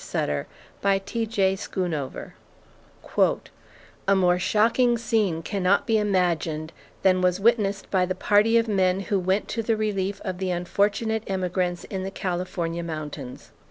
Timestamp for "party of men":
8.15-9.01